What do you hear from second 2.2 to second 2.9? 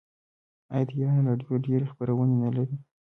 نلري؟